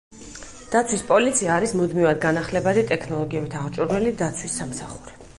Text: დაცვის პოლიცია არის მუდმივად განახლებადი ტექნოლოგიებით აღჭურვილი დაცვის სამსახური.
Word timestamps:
დაცვის 0.75 1.01
პოლიცია 1.09 1.51
არის 1.55 1.73
მუდმივად 1.81 2.17
განახლებადი 2.23 2.83
ტექნოლოგიებით 2.91 3.57
აღჭურვილი 3.59 4.15
დაცვის 4.23 4.57
სამსახური. 4.63 5.15